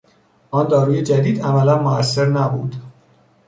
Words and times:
آن 0.51 0.67
داروی 0.67 1.01
جدید 1.03 1.41
عملا 1.41 1.77
موثر 1.81 2.25
نبود. 2.25 2.75